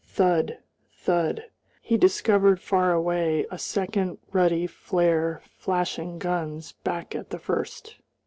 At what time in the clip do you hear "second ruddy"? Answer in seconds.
3.59-4.65